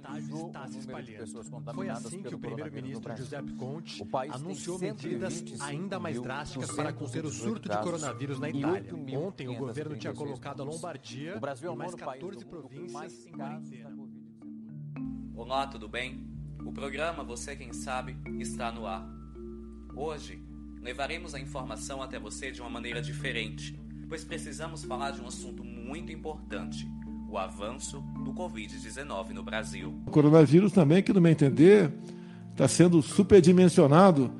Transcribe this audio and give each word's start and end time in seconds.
está 0.00 0.66
se 0.66 0.78
espalhando. 0.78 1.74
Foi 1.74 1.88
assim 1.88 2.22
que 2.22 2.34
o 2.34 2.38
primeiro-ministro 2.38 3.16
Giuseppe 3.16 3.52
Conte 3.54 4.02
anunciou 4.32 4.78
medidas 4.78 5.44
ainda 5.60 5.98
mais 5.98 6.20
drásticas 6.20 6.70
para 6.72 6.92
conter 6.92 7.24
o 7.24 7.30
surto 7.30 7.68
de 7.68 7.76
coronavírus 7.78 8.38
na 8.38 8.50
Itália. 8.50 8.94
Ontem, 9.18 9.48
o 9.48 9.56
governo 9.56 9.96
tinha 9.96 10.12
colocado 10.12 10.62
a 10.62 10.64
Lombardia 10.64 11.40
e 11.40 11.76
mais 11.76 11.94
14 11.94 12.44
províncias 12.44 13.26
em 13.26 13.32
quarentena. 13.32 14.08
Olá, 15.34 15.66
tudo 15.66 15.88
bem? 15.88 16.28
O 16.64 16.72
programa 16.72 17.24
Você 17.24 17.56
Quem 17.56 17.72
Sabe 17.72 18.16
está 18.38 18.70
no 18.70 18.86
ar. 18.86 19.08
Hoje, 19.96 20.42
levaremos 20.80 21.34
a 21.34 21.40
informação 21.40 22.02
até 22.02 22.18
você 22.18 22.50
de 22.50 22.60
uma 22.60 22.70
maneira 22.70 23.00
diferente, 23.00 23.78
pois 24.08 24.24
precisamos 24.24 24.84
falar 24.84 25.12
de 25.12 25.20
um 25.20 25.26
assunto 25.26 25.64
muito 25.64 26.12
importante– 26.12 26.86
o 27.30 27.38
avanço 27.38 28.02
do 28.24 28.32
Covid-19 28.32 29.30
no 29.30 29.42
Brasil. 29.42 29.94
O 30.06 30.10
coronavírus 30.10 30.72
também, 30.72 31.00
que 31.00 31.12
no 31.12 31.20
meu 31.20 31.30
entender, 31.30 31.92
está 32.50 32.66
sendo 32.66 33.00
superdimensionado 33.00 34.32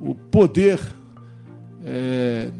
o 0.00 0.14
poder 0.16 0.80
é, 1.84 2.50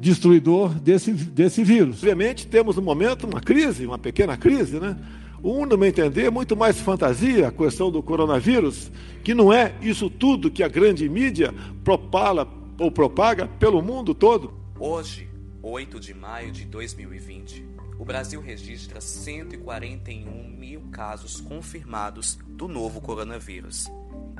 destruidor 0.00 0.70
desse, 0.74 1.12
desse 1.12 1.62
vírus. 1.62 1.96
Obviamente, 1.96 2.46
temos 2.46 2.76
no 2.76 2.82
momento 2.82 3.26
uma 3.26 3.40
crise, 3.40 3.84
uma 3.84 3.98
pequena 3.98 4.36
crise, 4.36 4.80
né? 4.80 4.96
Um, 5.44 5.66
no 5.66 5.76
meu 5.76 5.88
entender, 5.88 6.30
muito 6.30 6.56
mais 6.56 6.80
fantasia 6.80 7.48
a 7.48 7.52
questão 7.52 7.90
do 7.90 8.02
coronavírus, 8.02 8.90
que 9.22 9.34
não 9.34 9.52
é 9.52 9.74
isso 9.82 10.08
tudo 10.08 10.50
que 10.50 10.62
a 10.62 10.68
grande 10.68 11.08
mídia 11.08 11.52
propala 11.84 12.48
ou 12.78 12.90
propaga 12.90 13.46
pelo 13.58 13.82
mundo 13.82 14.14
todo. 14.14 14.54
Hoje, 14.78 15.28
8 15.60 16.00
de 16.00 16.14
maio 16.14 16.52
de 16.52 16.64
2020, 16.64 17.64
o 18.02 18.04
Brasil 18.04 18.40
registra 18.40 19.00
141 19.00 20.56
mil 20.58 20.80
casos 20.90 21.40
confirmados 21.40 22.36
do 22.48 22.66
novo 22.66 23.00
coronavírus 23.00 23.86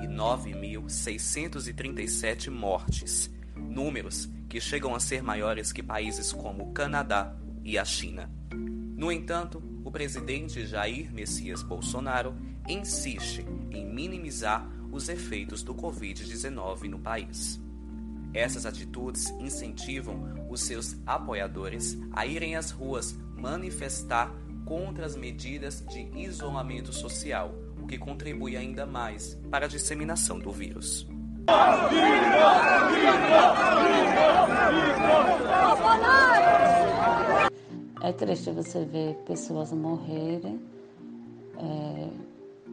e 0.02 0.08
9.637 0.08 2.50
mortes, 2.50 3.30
números 3.54 4.28
que 4.48 4.60
chegam 4.60 4.96
a 4.96 5.00
ser 5.00 5.22
maiores 5.22 5.72
que 5.72 5.80
países 5.80 6.32
como 6.32 6.70
o 6.70 6.72
Canadá 6.72 7.36
e 7.62 7.78
a 7.78 7.84
China. 7.84 8.28
No 8.50 9.12
entanto, 9.12 9.62
o 9.84 9.92
presidente 9.92 10.66
Jair 10.66 11.12
Messias 11.12 11.62
Bolsonaro 11.62 12.34
insiste 12.68 13.46
em 13.70 13.86
minimizar 13.86 14.68
os 14.90 15.08
efeitos 15.08 15.62
do 15.62 15.72
Covid-19 15.72 16.88
no 16.88 16.98
país. 16.98 17.60
Essas 18.34 18.66
atitudes 18.66 19.30
incentivam 19.38 20.48
os 20.50 20.62
seus 20.62 20.96
apoiadores 21.06 21.96
a 22.12 22.26
irem 22.26 22.56
às 22.56 22.72
ruas 22.72 23.16
manifestar 23.42 24.32
contra 24.64 25.04
as 25.04 25.16
medidas 25.16 25.84
de 25.86 26.08
isolamento 26.16 26.92
social, 26.92 27.52
o 27.82 27.86
que 27.88 27.98
contribui 27.98 28.56
ainda 28.56 28.86
mais 28.86 29.36
para 29.50 29.66
a 29.66 29.68
disseminação 29.68 30.38
do 30.38 30.52
vírus. 30.52 31.08
É 38.00 38.12
triste 38.12 38.50
você 38.52 38.84
ver 38.84 39.16
pessoas 39.26 39.72
morrerem 39.72 40.60
é, 41.58 42.08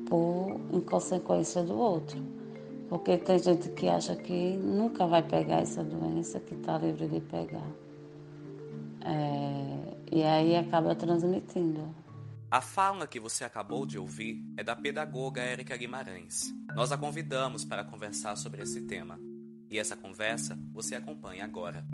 por 0.07 0.59
inconsequência 0.71 1.63
do 1.63 1.77
outro. 1.77 2.21
Porque 2.89 3.17
tem 3.17 3.39
gente 3.39 3.69
que 3.69 3.87
acha 3.87 4.15
que 4.15 4.57
nunca 4.57 5.05
vai 5.07 5.23
pegar 5.23 5.61
essa 5.61 5.83
doença, 5.83 6.39
que 6.39 6.53
está 6.53 6.77
livre 6.77 7.07
de 7.07 7.21
pegar. 7.21 7.67
É, 9.05 9.78
e 10.11 10.23
aí 10.23 10.55
acaba 10.55 10.95
transmitindo. 10.95 11.93
A 12.51 12.61
fala 12.61 13.05
que 13.05 13.19
você 13.19 13.43
acabou 13.43 13.85
de 13.85 13.99
ouvir 13.99 14.43
é 14.57 14.63
da 14.63 14.75
pedagoga 14.75 15.41
Érica 15.41 15.77
Guimarães. 15.77 16.51
Nós 16.75 16.91
a 16.91 16.97
convidamos 16.97 17.63
para 17.63 17.83
conversar 17.83 18.35
sobre 18.35 18.63
esse 18.63 18.81
tema. 18.87 19.19
E 19.69 19.77
essa 19.77 19.95
conversa 19.95 20.57
você 20.71 20.95
acompanha 20.95 21.45
agora. 21.45 21.85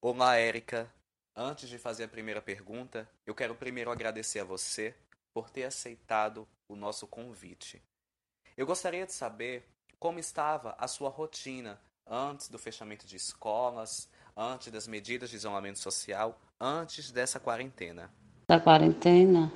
Olá, 0.00 0.36
Érica. 0.36 0.92
Antes 1.34 1.68
de 1.70 1.78
fazer 1.78 2.04
a 2.04 2.08
primeira 2.08 2.42
pergunta, 2.42 3.08
eu 3.26 3.34
quero 3.34 3.54
primeiro 3.54 3.90
agradecer 3.90 4.40
a 4.40 4.44
você 4.44 4.94
por 5.32 5.48
ter 5.48 5.64
aceitado 5.64 6.46
o 6.68 6.76
nosso 6.76 7.06
convite. 7.06 7.82
Eu 8.56 8.66
gostaria 8.66 9.06
de 9.06 9.12
saber 9.12 9.66
como 9.98 10.18
estava 10.18 10.74
a 10.78 10.86
sua 10.86 11.08
rotina 11.08 11.80
antes 12.08 12.48
do 12.48 12.58
fechamento 12.58 13.06
de 13.06 13.16
escolas, 13.16 14.08
antes 14.36 14.70
das 14.70 14.86
medidas 14.86 15.30
de 15.30 15.36
isolamento 15.36 15.78
social, 15.78 16.38
antes 16.60 17.10
dessa 17.10 17.40
quarentena? 17.40 18.10
Da 18.48 18.60
quarentena, 18.60 19.52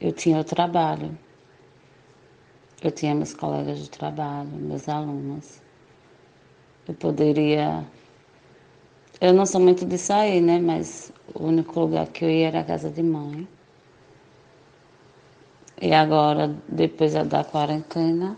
eu 0.00 0.12
tinha 0.12 0.38
o 0.40 0.44
trabalho. 0.44 1.16
Eu 2.82 2.92
tinha 2.92 3.14
meus 3.14 3.34
colegas 3.34 3.78
de 3.78 3.90
trabalho, 3.90 4.48
meus 4.48 4.88
alunos. 4.88 5.60
Eu 6.86 6.94
poderia. 6.94 7.84
Eu 9.20 9.32
não 9.32 9.44
sou 9.44 9.60
muito 9.60 9.84
de 9.84 9.98
sair, 9.98 10.40
né? 10.40 10.60
Mas 10.60 11.12
o 11.34 11.44
único 11.44 11.80
lugar 11.80 12.06
que 12.06 12.24
eu 12.24 12.30
ia 12.30 12.48
era 12.48 12.60
a 12.60 12.64
casa 12.64 12.88
de 12.88 13.02
mãe. 13.02 13.48
E 15.80 15.92
agora, 15.92 16.56
depois 16.68 17.14
da 17.14 17.44
quarentena, 17.44 18.36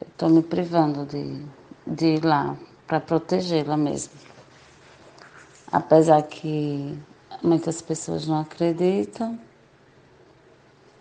eu 0.00 0.08
estou 0.08 0.28
me 0.28 0.42
privando 0.42 1.06
de, 1.06 1.42
de 1.90 2.06
ir 2.06 2.24
lá 2.24 2.56
para 2.86 3.00
protegê-la 3.00 3.76
mesmo. 3.76 4.14
Apesar 5.70 6.22
que 6.22 6.96
muitas 7.42 7.82
pessoas 7.82 8.26
não 8.26 8.40
acreditam, 8.40 9.38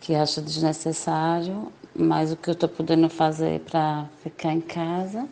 que 0.01 0.15
acham 0.15 0.43
desnecessário, 0.43 1.71
mas 1.95 2.31
o 2.31 2.37
que 2.37 2.49
eu 2.49 2.53
estou 2.53 2.69
podendo 2.69 3.09
fazer 3.09 3.61
para 3.61 4.09
ficar 4.23 4.53
em 4.53 4.61
casa, 4.61 5.27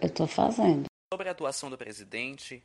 eu 0.00 0.06
estou 0.06 0.26
fazendo. 0.26 0.84
Sobre 1.12 1.28
a 1.28 1.32
atuação 1.32 1.70
do 1.70 1.78
presidente 1.78 2.62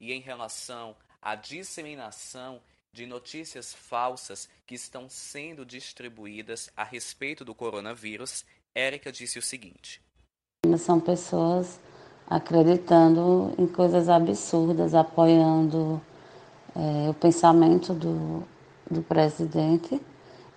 e 0.00 0.12
em 0.12 0.20
relação 0.20 0.96
à 1.20 1.34
disseminação 1.34 2.60
de 2.92 3.06
notícias 3.06 3.74
falsas 3.74 4.48
que 4.66 4.74
estão 4.74 5.08
sendo 5.08 5.64
distribuídas 5.66 6.70
a 6.76 6.84
respeito 6.84 7.44
do 7.44 7.54
coronavírus, 7.54 8.44
Érica 8.74 9.10
disse 9.10 9.38
o 9.38 9.42
seguinte: 9.42 10.00
são 10.76 10.98
pessoas 10.98 11.78
acreditando 12.28 13.52
em 13.56 13.66
coisas 13.66 14.08
absurdas, 14.08 14.94
apoiando 14.94 16.00
é, 16.74 17.08
o 17.08 17.14
pensamento 17.14 17.92
do, 17.92 18.42
do 18.90 19.02
presidente. 19.02 20.00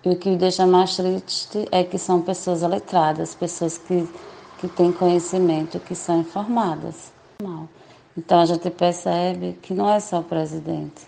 E 0.04 0.08
o 0.08 0.16
que 0.16 0.30
me 0.30 0.36
deixa 0.36 0.66
mais 0.66 0.96
triste 0.96 1.68
é 1.70 1.84
que 1.84 1.98
são 1.98 2.22
pessoas 2.22 2.62
letradas, 2.62 3.34
pessoas 3.34 3.78
que, 3.78 4.08
que 4.58 4.68
têm 4.68 4.90
conhecimento, 4.90 5.78
que 5.78 5.94
são 5.94 6.20
informadas. 6.20 7.12
Então 8.16 8.40
a 8.40 8.46
gente 8.46 8.68
percebe 8.70 9.58
que 9.62 9.72
não 9.72 9.88
é 9.88 10.00
só 10.00 10.20
o 10.20 10.24
presidente, 10.24 11.06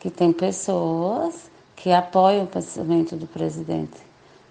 que 0.00 0.10
tem 0.10 0.32
pessoas 0.32 1.50
que 1.76 1.92
apoiam 1.92 2.44
o 2.44 2.46
pensamento 2.46 3.16
do 3.16 3.26
presidente. 3.26 4.00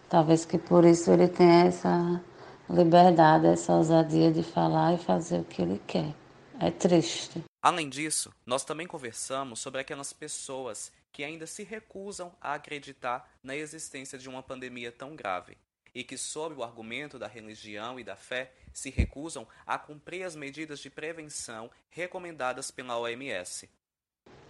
Talvez 0.09 0.45
que 0.45 0.57
por 0.57 0.85
isso 0.85 1.11
ele 1.11 1.27
tenha 1.27 1.65
essa 1.65 2.21
liberdade, 2.69 3.47
essa 3.47 3.73
ousadia 3.73 4.31
de 4.31 4.43
falar 4.43 4.93
e 4.93 4.97
fazer 4.97 5.39
o 5.39 5.43
que 5.43 5.61
ele 5.61 5.81
quer. 5.87 6.13
É 6.59 6.71
triste. 6.71 7.43
Além 7.61 7.89
disso, 7.89 8.31
nós 8.45 8.63
também 8.63 8.87
conversamos 8.87 9.59
sobre 9.59 9.81
aquelas 9.81 10.11
pessoas 10.13 10.91
que 11.11 11.23
ainda 11.23 11.45
se 11.45 11.63
recusam 11.63 12.31
a 12.41 12.53
acreditar 12.53 13.29
na 13.43 13.55
existência 13.55 14.17
de 14.17 14.29
uma 14.29 14.41
pandemia 14.41 14.91
tão 14.91 15.15
grave 15.15 15.57
e 15.93 16.03
que, 16.03 16.17
sob 16.17 16.55
o 16.55 16.63
argumento 16.63 17.17
da 17.17 17.27
religião 17.27 17.99
e 17.99 18.03
da 18.03 18.15
fé, 18.15 18.51
se 18.71 18.89
recusam 18.89 19.47
a 19.65 19.77
cumprir 19.77 20.23
as 20.23 20.35
medidas 20.35 20.79
de 20.79 20.89
prevenção 20.89 21.69
recomendadas 21.89 22.71
pela 22.71 22.97
OMS. 22.99 23.67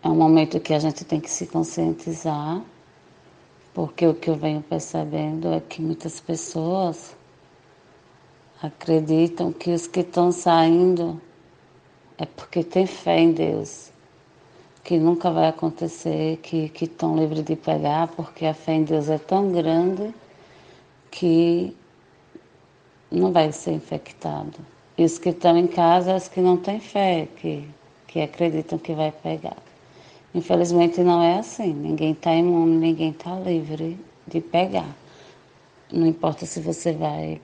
É 0.04 0.08
um 0.08 0.16
momento 0.16 0.60
que 0.60 0.74
a 0.74 0.80
gente 0.80 1.04
tem 1.06 1.20
que 1.20 1.30
se 1.30 1.48
conscientizar, 1.48 2.62
porque 3.74 4.06
o 4.06 4.14
que 4.14 4.30
eu 4.30 4.36
venho 4.36 4.62
percebendo 4.62 5.54
é 5.54 5.60
que 5.60 5.82
muitas 5.82 6.20
pessoas 6.20 7.17
acreditam 8.62 9.52
que 9.52 9.72
os 9.72 9.88
que 9.88 10.00
estão 10.00 10.32
saindo 10.32 11.22
é 12.18 12.26
porque 12.26 12.64
tem 12.64 12.88
fé 12.88 13.20
em 13.20 13.32
Deus, 13.32 13.92
que 14.84 14.98
nunca 14.98 15.30
vai 15.30 15.50
acontecer, 15.50 16.38
que 16.38 16.72
estão 16.82 17.16
livres 17.16 17.44
de 17.44 17.56
pegar, 17.56 18.08
porque 18.10 18.46
a 18.46 18.54
fé 18.54 18.74
em 18.74 18.84
Deus 18.84 19.10
é 19.10 19.18
tão 19.18 19.52
grande 19.52 20.14
que 21.12 21.76
não 23.12 23.32
vai 23.32 23.52
ser 23.52 23.74
infectado. 23.74 24.58
E 24.98 25.04
os 25.04 25.20
que 25.20 25.30
estão 25.30 25.56
em 25.56 25.68
casa, 25.68 26.16
os 26.16 26.28
que 26.28 26.42
não 26.42 26.58
têm 26.58 26.80
fé, 26.80 27.28
que, 27.38 27.68
que 28.08 28.22
acreditam 28.22 28.80
que 28.80 28.94
vai 28.94 29.12
pegar. 29.12 29.58
Infelizmente 30.34 31.02
não 31.02 31.22
é 31.22 31.38
assim. 31.38 31.72
Ninguém 31.74 32.12
está 32.14 32.34
imune, 32.34 32.78
ninguém 32.78 33.12
está 33.12 33.36
livre 33.40 33.98
de 34.28 34.42
pegar. 34.42 34.90
Não 35.92 36.06
importa 36.06 36.46
se 36.46 36.60
você 36.60 36.92
vai 36.94 37.40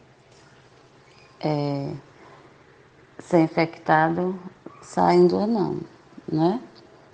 é, 1.44 1.94
ser 3.20 3.40
infectado 3.42 4.40
saindo 4.82 5.38
ou 5.38 5.48
não, 5.48 5.80
né? 6.28 6.62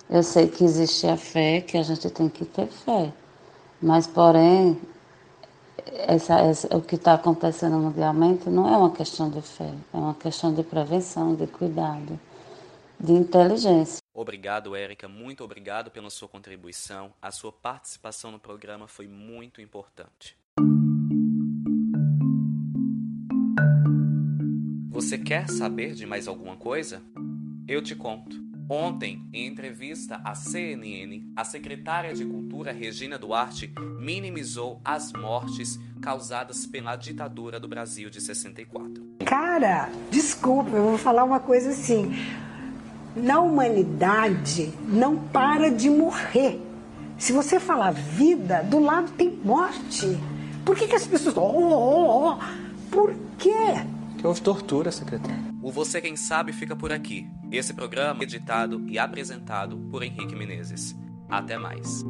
Eu 0.08 0.22
sei 0.22 0.48
que 0.48 0.64
existe 0.64 1.06
a 1.06 1.16
fé, 1.16 1.60
que 1.60 1.76
a 1.76 1.82
gente 1.82 2.10
tem 2.10 2.28
que 2.28 2.44
ter 2.44 2.66
fé. 2.66 3.12
Mas, 3.80 4.06
porém, 4.06 4.80
essa, 5.86 6.40
essa, 6.40 6.76
o 6.76 6.82
que 6.82 6.96
está 6.96 7.14
acontecendo 7.14 7.78
mundialmente 7.78 8.48
não 8.50 8.68
é 8.68 8.76
uma 8.76 8.90
questão 8.90 9.30
de 9.30 9.40
fé, 9.40 9.72
é 9.92 9.96
uma 9.96 10.14
questão 10.14 10.52
de 10.52 10.62
prevenção, 10.62 11.34
de 11.34 11.46
cuidado, 11.46 12.18
de 12.98 13.12
inteligência. 13.12 14.00
Obrigado, 14.12 14.74
Érica. 14.74 15.08
Muito 15.08 15.44
obrigado 15.44 15.90
pela 15.90 16.10
sua 16.10 16.28
contribuição. 16.28 17.12
A 17.22 17.30
sua 17.30 17.52
participação 17.52 18.32
no 18.32 18.38
programa 18.38 18.88
foi 18.88 19.06
muito 19.06 19.60
importante. 19.60 20.39
Você 25.00 25.16
quer 25.16 25.48
saber 25.48 25.94
de 25.94 26.04
mais 26.04 26.28
alguma 26.28 26.56
coisa? 26.56 27.00
Eu 27.66 27.80
te 27.80 27.94
conto. 27.94 28.36
Ontem, 28.68 29.26
em 29.32 29.46
entrevista 29.46 30.20
à 30.22 30.34
CNN, 30.34 31.24
a 31.34 31.42
secretária 31.42 32.12
de 32.12 32.22
Cultura 32.22 32.70
Regina 32.70 33.18
Duarte 33.18 33.72
minimizou 33.98 34.78
as 34.84 35.10
mortes 35.14 35.80
causadas 36.02 36.66
pela 36.66 36.96
ditadura 36.96 37.58
do 37.58 37.66
Brasil 37.66 38.10
de 38.10 38.20
64. 38.20 39.02
Cara, 39.24 39.88
desculpa, 40.10 40.76
eu 40.76 40.82
vou 40.82 40.98
falar 40.98 41.24
uma 41.24 41.40
coisa 41.40 41.70
assim. 41.70 42.14
Na 43.16 43.40
humanidade 43.40 44.70
não 44.86 45.16
para 45.16 45.70
de 45.70 45.88
morrer. 45.88 46.60
Se 47.16 47.32
você 47.32 47.58
falar 47.58 47.92
vida, 47.92 48.62
do 48.64 48.78
lado 48.78 49.10
tem 49.12 49.30
morte. 49.30 50.06
Por 50.62 50.76
que, 50.76 50.86
que 50.86 50.94
as 50.94 51.06
pessoas. 51.06 51.38
Oh, 51.38 51.40
oh, 51.40 52.32
oh. 52.32 52.38
Por 52.90 53.14
quê? 53.38 53.88
Que 54.20 54.26
houve 54.26 54.42
tortura, 54.42 54.92
secretária. 54.92 55.42
O 55.62 55.72
Você 55.72 55.98
Quem 55.98 56.14
Sabe 56.14 56.52
fica 56.52 56.76
por 56.76 56.92
aqui. 56.92 57.26
Esse 57.50 57.72
programa 57.72 58.20
é 58.20 58.24
editado 58.24 58.84
e 58.86 58.98
apresentado 58.98 59.78
por 59.90 60.02
Henrique 60.02 60.36
Menezes. 60.36 60.94
Até 61.26 61.56
mais. 61.56 62.04